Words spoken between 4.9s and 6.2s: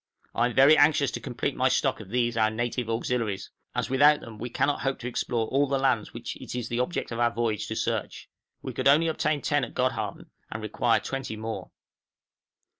to explore all the lands